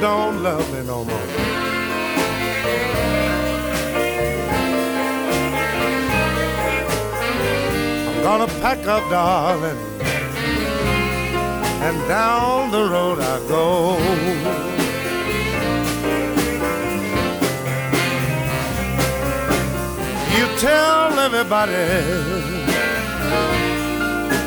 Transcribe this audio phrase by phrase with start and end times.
[0.00, 1.28] Don't love me no more.
[8.08, 9.78] I'm gonna pack up, darling,
[11.86, 13.96] and down the road I go.
[20.38, 21.72] You tell everybody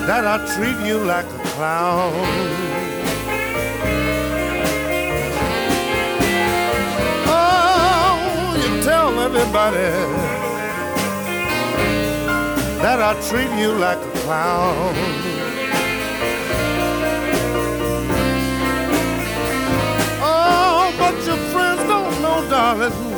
[0.07, 2.70] that I treat you like a clown.
[9.33, 9.91] Everybody
[12.81, 14.93] that I treat you like a clown.
[20.21, 23.11] Oh, but your friends don't know, darling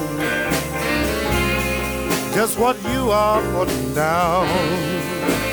[2.34, 5.53] just what you are putting down.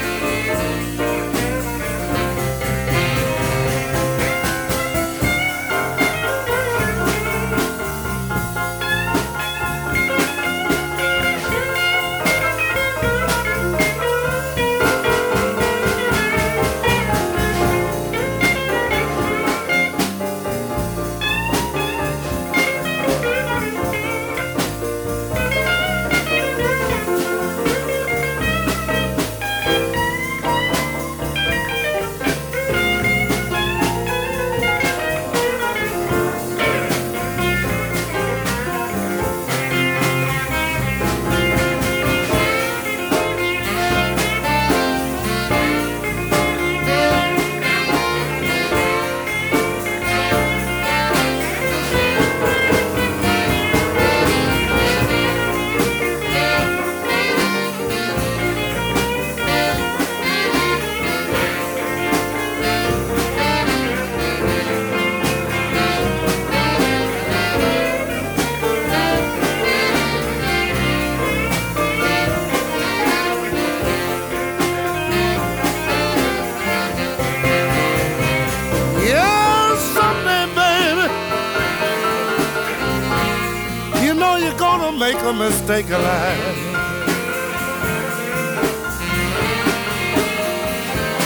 [85.71, 85.95] A mistake.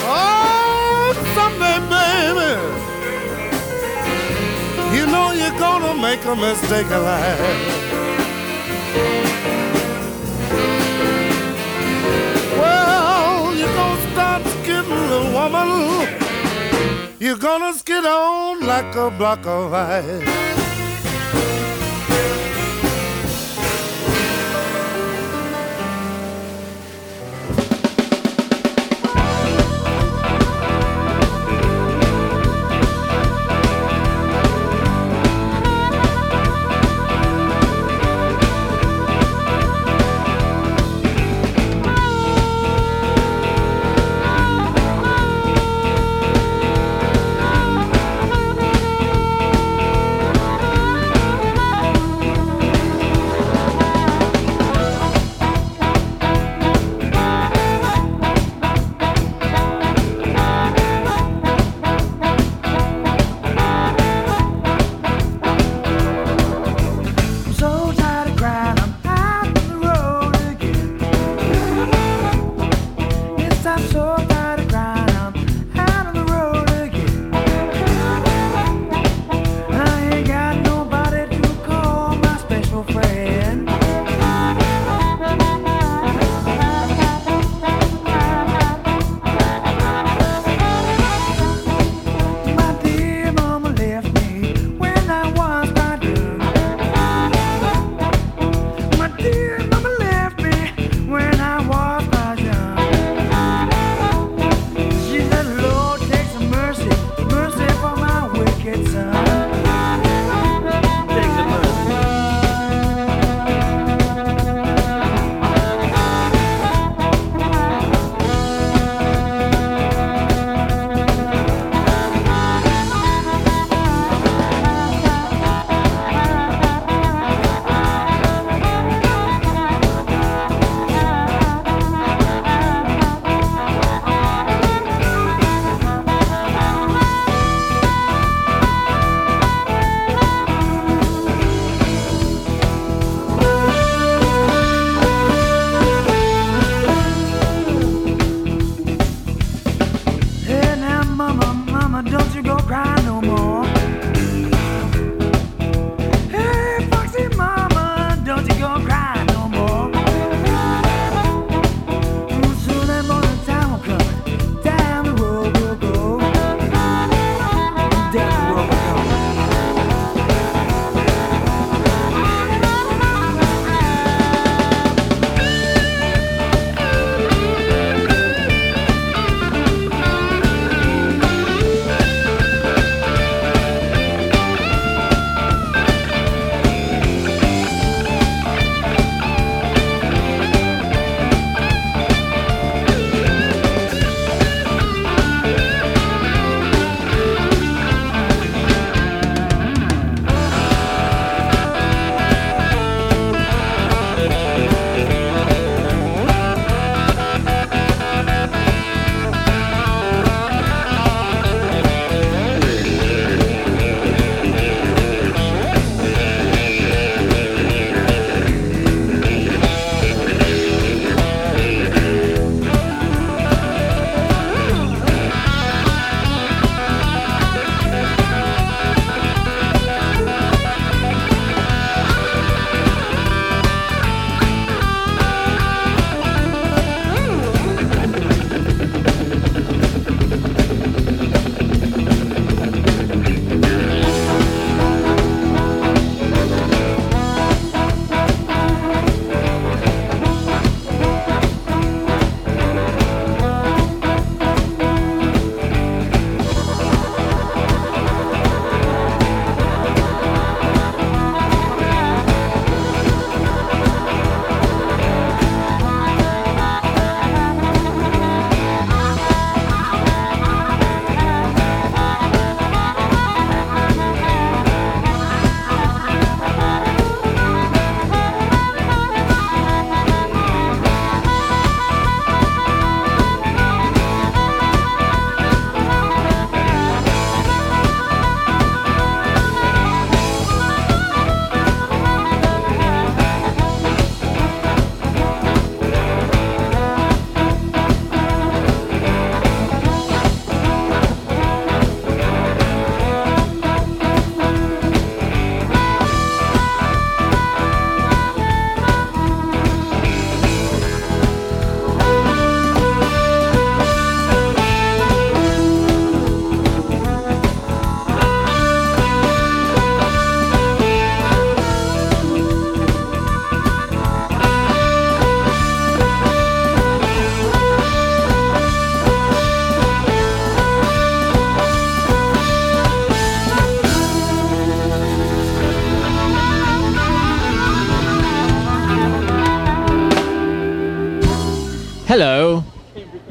[0.06, 2.50] Oh, someday, baby,
[4.96, 7.40] you know you're gonna make a mistake of life.
[12.58, 15.68] Well, you're gonna start skidding, little woman.
[17.18, 20.53] You're gonna skid on like a block of ice.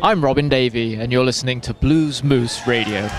[0.06, 3.10] I'm Robin Davey, and you're listening to Blues Moose Radio.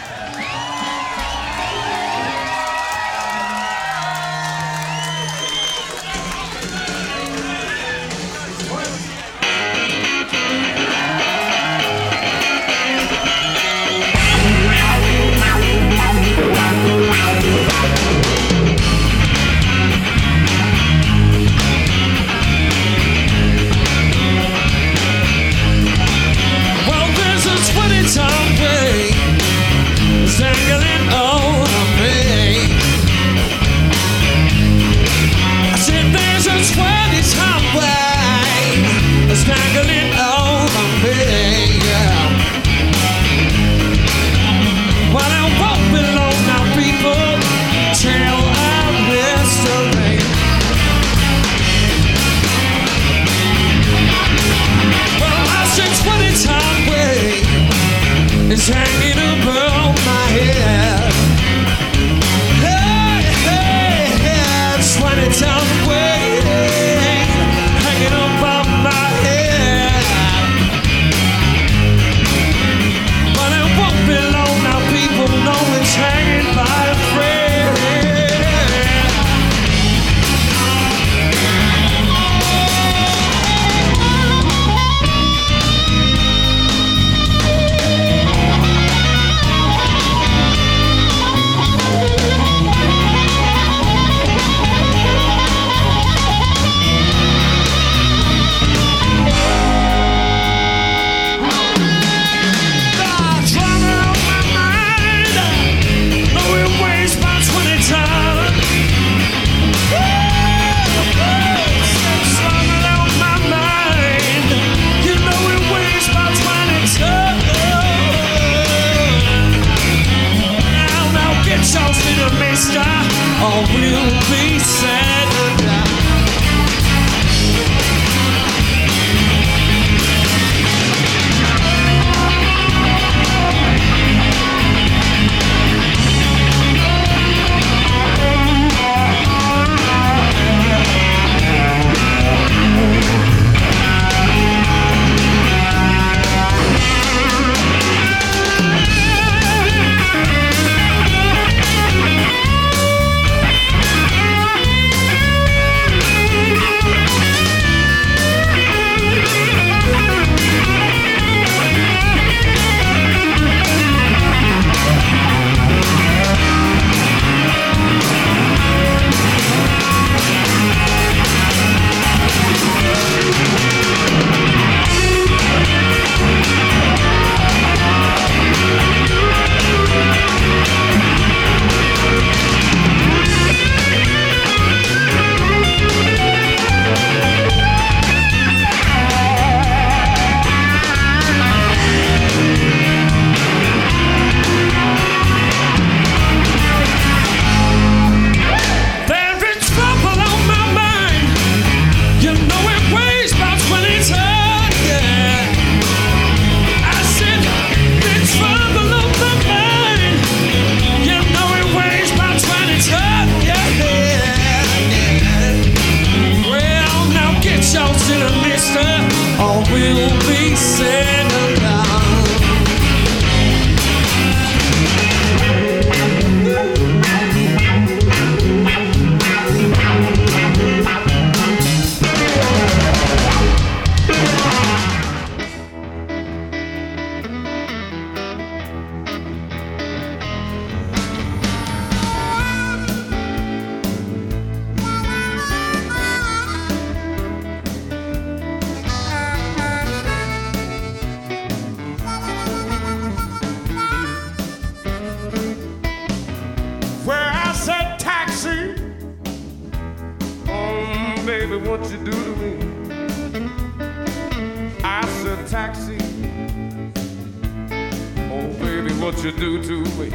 [269.25, 270.11] you do to me.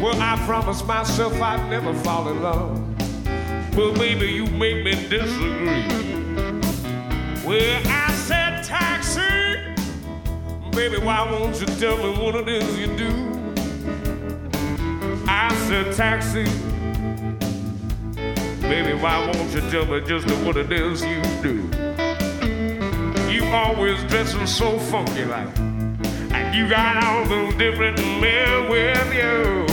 [0.00, 3.76] Well, I promised myself I'd never fall in love.
[3.76, 5.82] Well, baby, you make me disagree.
[7.44, 9.20] Well, I said taxi,
[10.70, 13.10] baby, why won't you tell me what it is you do?
[15.26, 16.44] I said taxi,
[18.60, 21.68] baby, why won't you tell me just what it is you do?
[23.32, 25.71] You always dressing so funky like.
[26.52, 29.71] You got all those different men with you.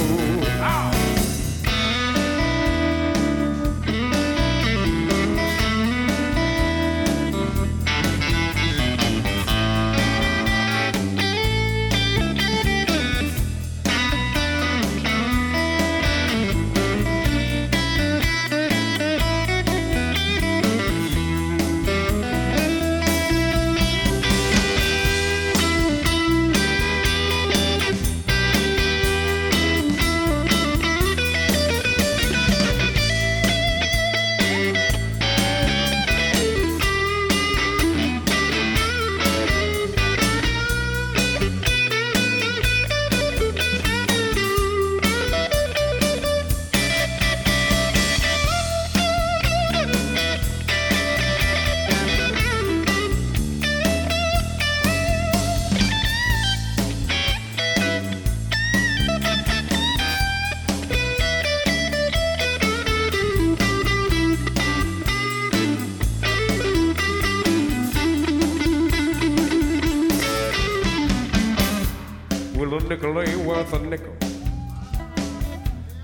[73.00, 74.14] Nickel ain't worth a nickel.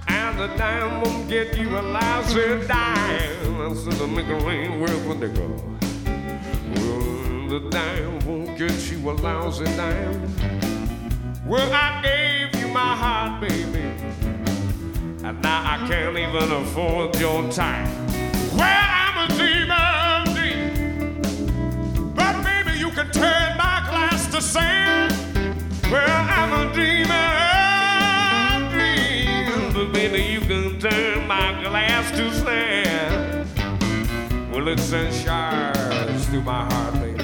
[0.08, 3.62] And the dime won't get you a lousy dime.
[3.62, 5.50] I said the nickel ain't worth a nickel.
[6.76, 10.34] Well, the dime won't get you a lousy dime.
[11.46, 13.82] Well, I gave you my heart, baby.
[15.24, 17.90] And now I can't even afford your time.
[18.56, 22.14] Well, I'm a dreamer, dream.
[22.16, 24.85] But baby, you can turn my glass to sand.
[25.96, 27.32] Well, I'm a dreamer,
[28.70, 29.72] dream.
[29.74, 33.48] But baby, you can turn my glass to sand.
[36.10, 37.24] It through my heart, baby.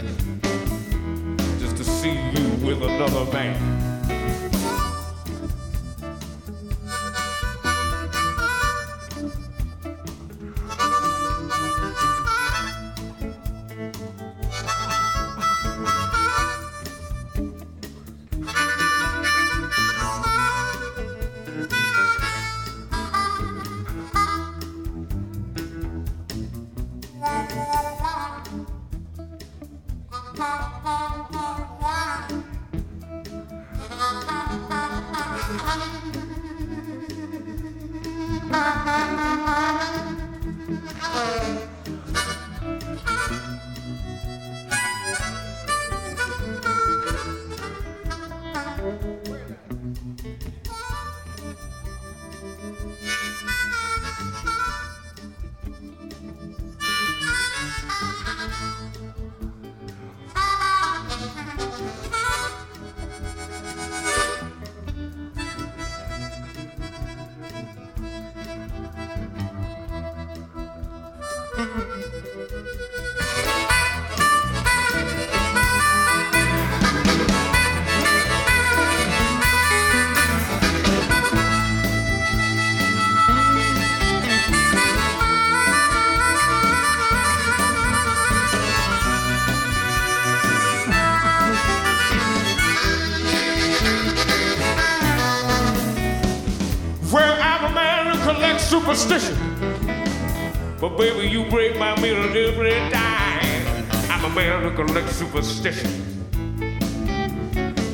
[1.60, 3.81] Just to see you with another man.
[101.32, 103.86] you break my mirror every time.
[104.12, 105.90] I'm a man who collects superstition.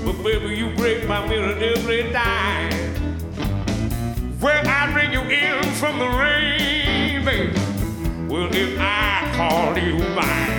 [0.03, 2.71] But baby, you break my mirror every time.
[4.41, 7.53] Well, I bring you in from the rain, baby.
[8.27, 10.56] Well, if I call you mine,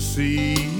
[0.00, 0.79] sea.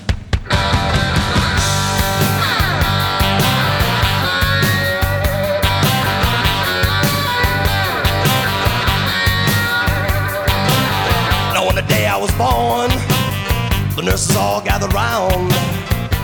[14.01, 15.51] The nurses all gathered round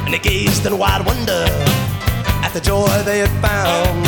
[0.06, 1.46] and they gazed in wide wonder
[2.42, 4.04] at the joy they had found.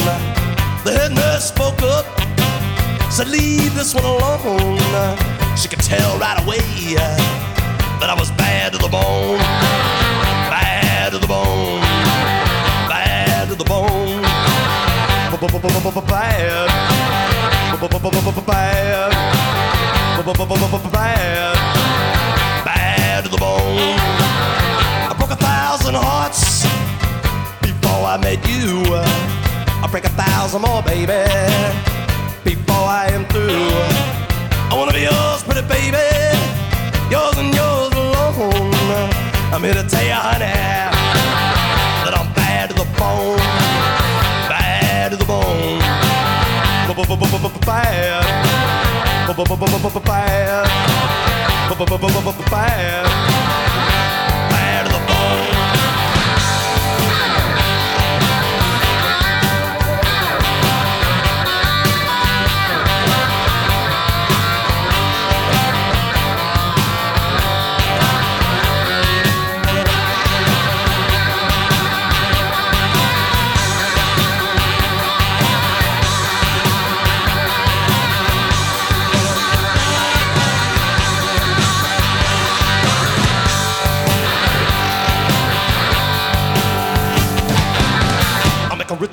[0.83, 2.05] The head nurse spoke up,
[3.11, 4.79] said, Leave this one alone.
[5.55, 6.95] She could tell right away
[7.99, 9.37] that I was bad to the bone,
[10.49, 11.81] bad to the bone,
[12.89, 14.21] bad to the bone,
[16.07, 16.79] bad, bad, bad
[23.39, 23.95] bone.
[25.09, 26.63] I broke a thousand hearts
[27.63, 28.83] before I met you.
[29.81, 31.23] I'll break a thousand more, baby,
[32.43, 33.71] before I am through.
[34.69, 36.03] I wanna be yours, pretty baby,
[37.09, 39.09] yours and yours alone.
[39.53, 40.51] I'm here to tell you, honey,
[42.03, 43.39] that I'm bad to the bone,
[44.51, 45.79] bad to the bone,
[47.65, 48.43] bad,
[49.35, 51.38] bad, bad,
[52.49, 53.88] bad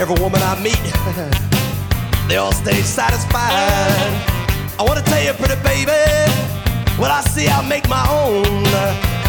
[0.00, 0.80] Every woman I meet,
[2.26, 3.52] they all stay satisfied.
[4.78, 5.92] I wanna tell you, pretty baby,
[6.96, 8.46] what I see I make my own.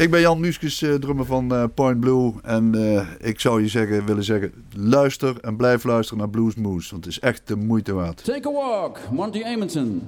[0.00, 2.32] Ik ben Jan Muskes, uh, drummer van uh, Point Blue.
[2.42, 6.90] En uh, ik zou je zeggen, willen zeggen, luister en blijf luisteren naar Blues Moose.
[6.90, 8.24] Want het is echt de moeite waard.
[8.24, 10.02] Take a walk, Monty Amundsen.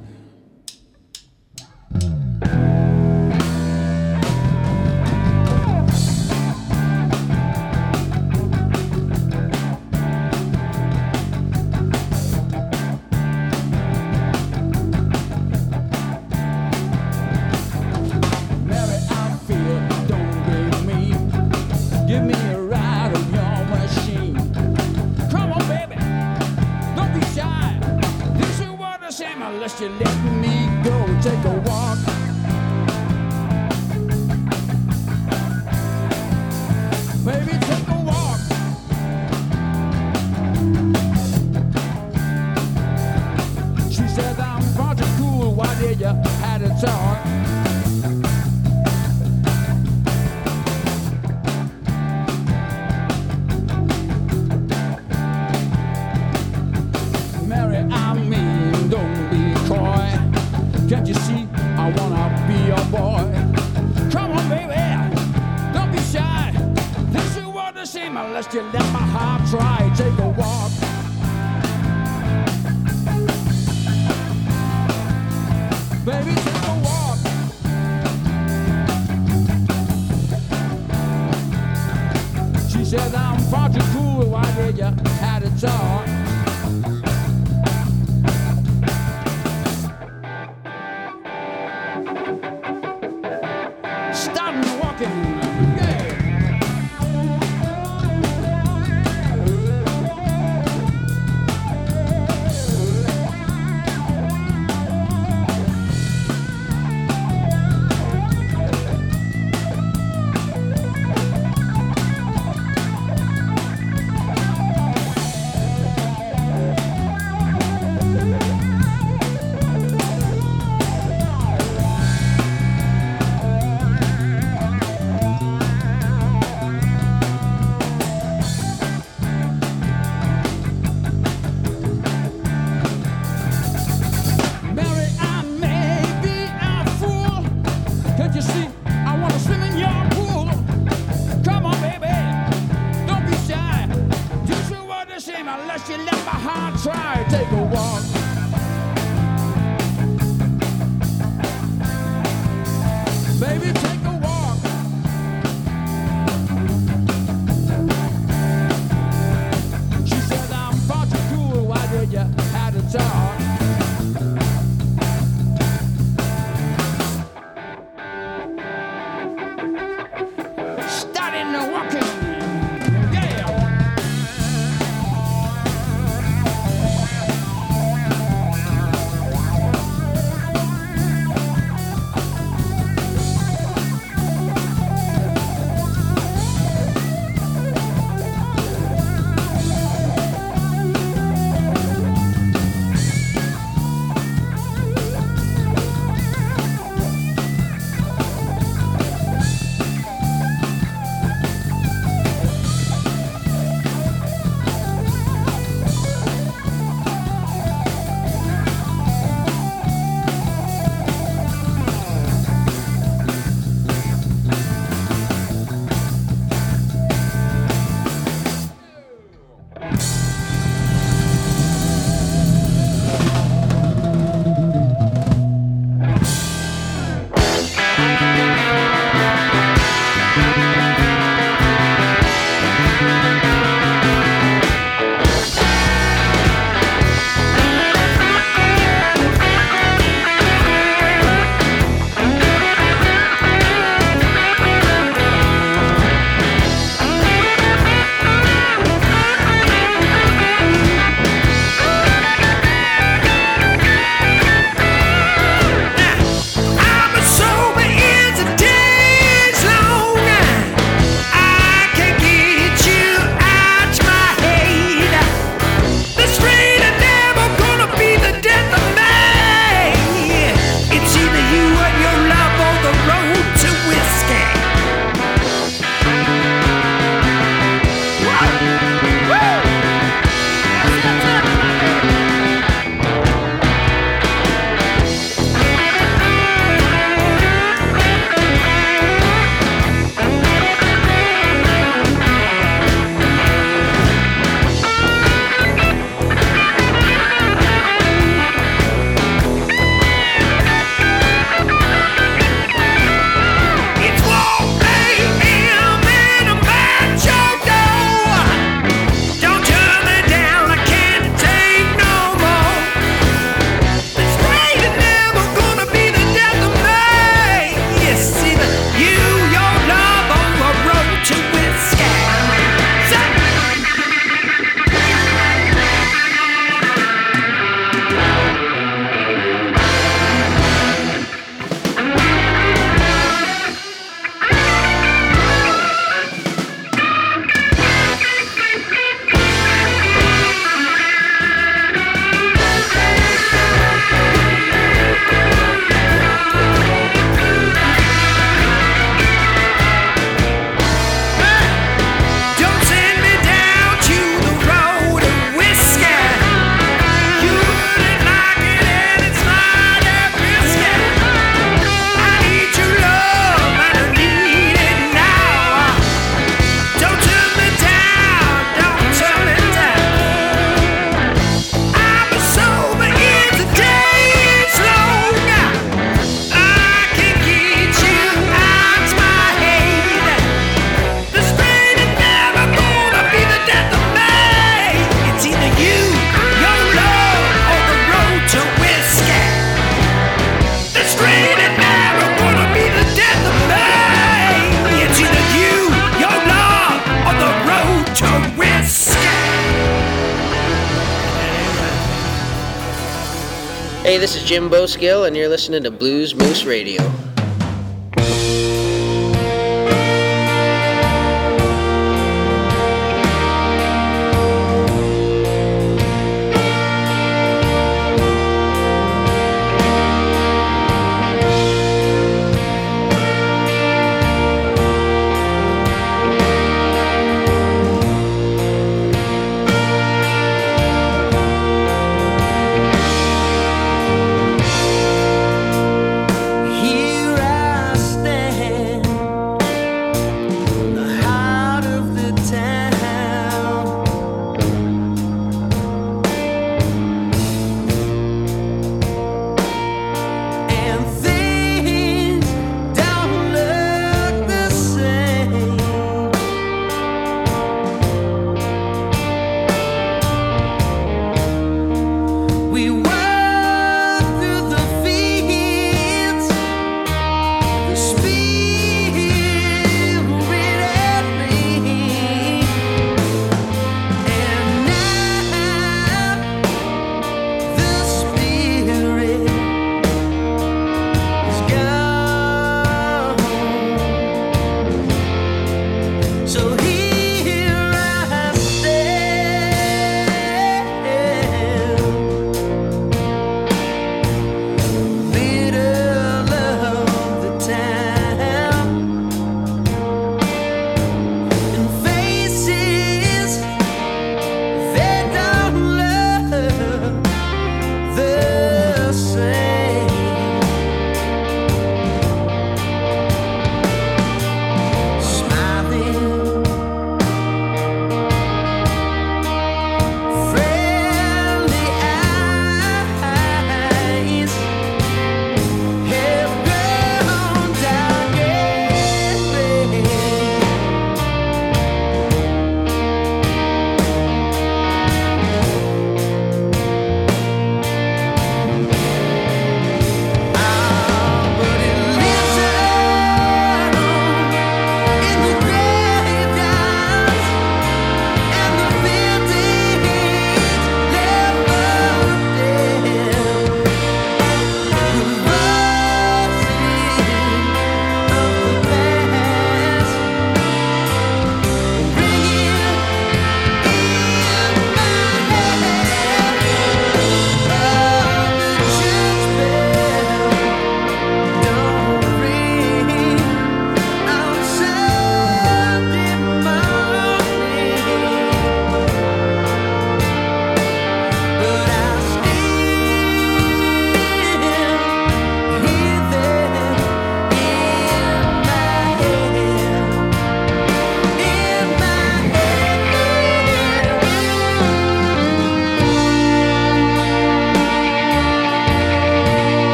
[404.32, 407.31] This is Jim Boskill, and you're listening to Blues Moose Radio.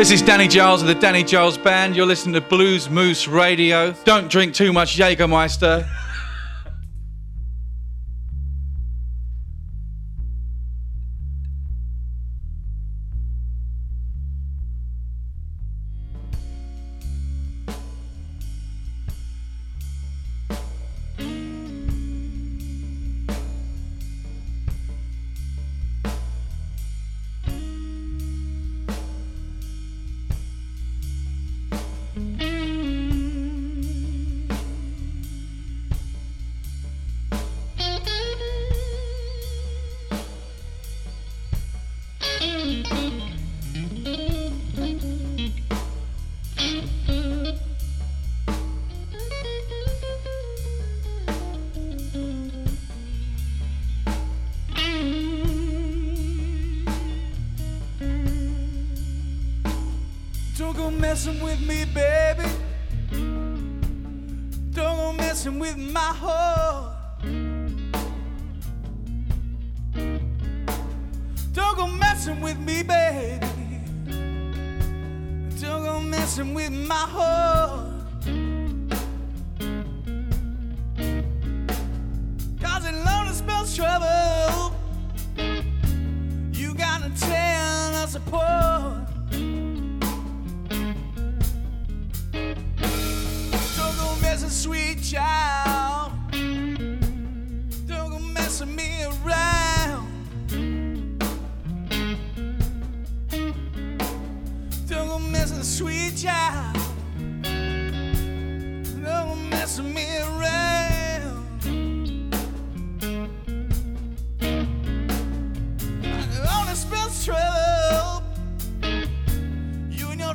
[0.00, 1.94] This is Danny Giles of the Danny Giles Band.
[1.94, 3.92] You're listening to Blues Moose Radio.
[4.04, 5.86] Don't drink too much Jägermeister.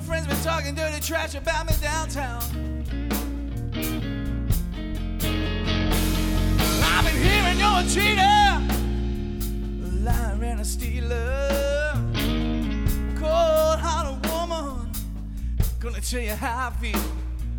[0.06, 2.44] Friends been talking dirty trash about me downtown.
[6.84, 8.62] I've been hearing you're a cheater,
[9.84, 11.92] a liar and a stealer,
[13.18, 14.92] cold hearted woman.
[15.80, 17.02] Gonna tell you how I feel.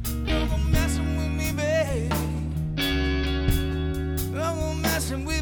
[0.05, 2.09] Don't go messing with me, baby.
[4.33, 5.36] Don't go messing with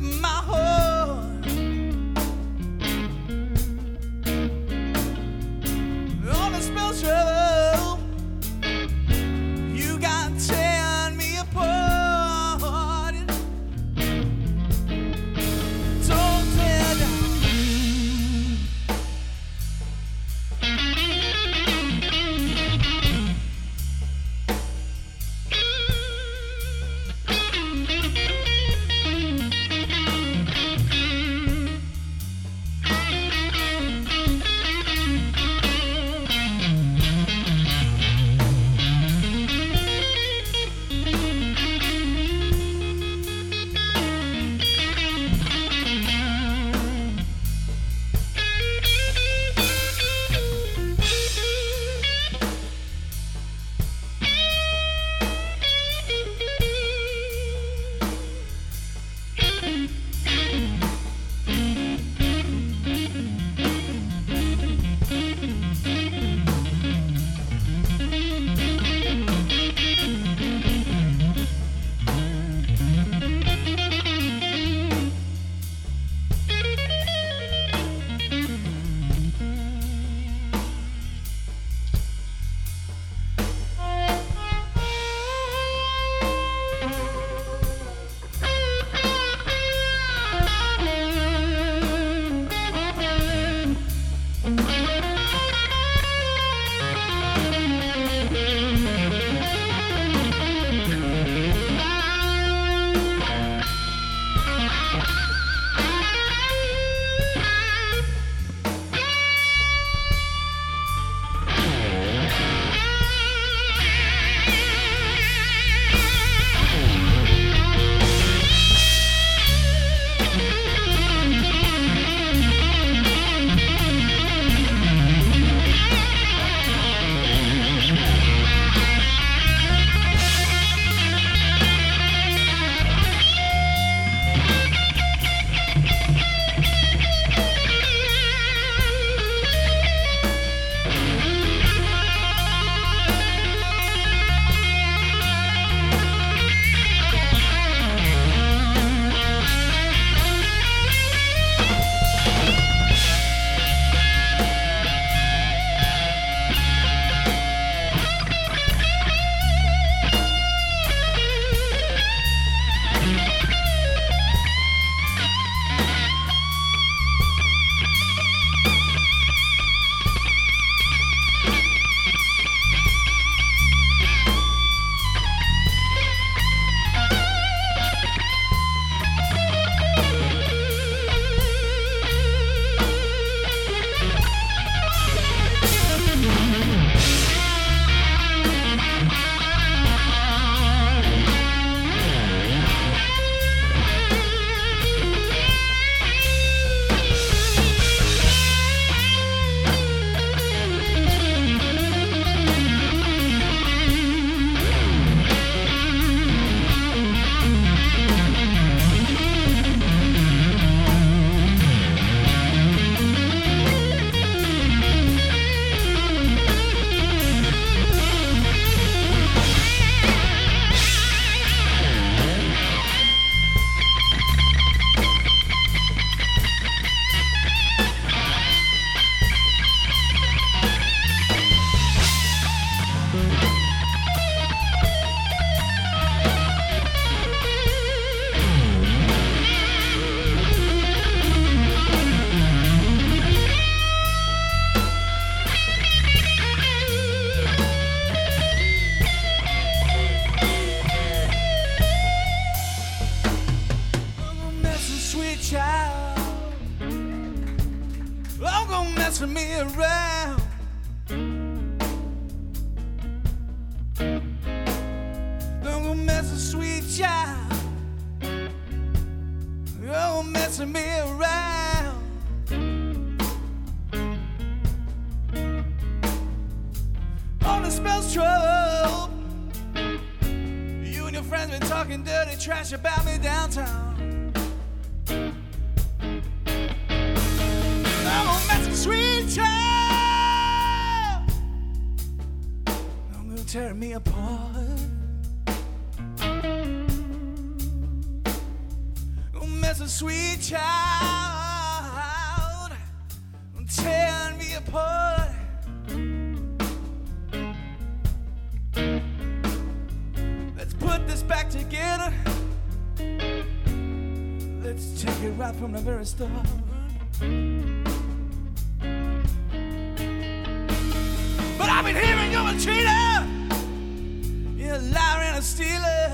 [325.34, 326.10] and a stealer.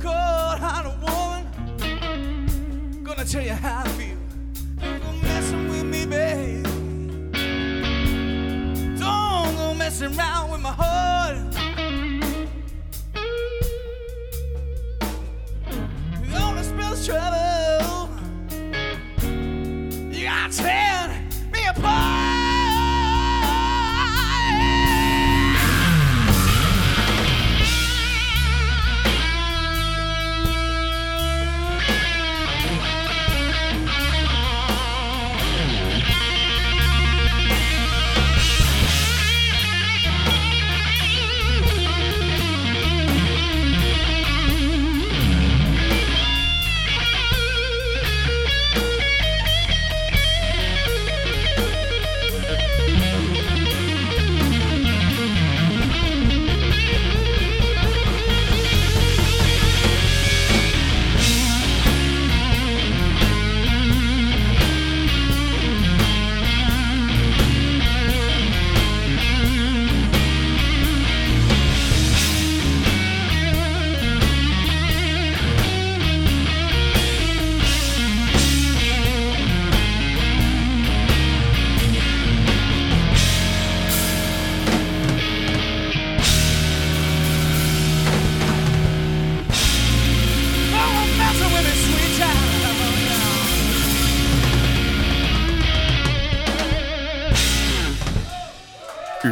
[0.00, 1.44] Cold hearted woman.
[3.04, 4.16] Gonna tell you how I feel.
[4.80, 6.64] Don't go messing with me, babe.
[8.98, 10.37] Don't go messing around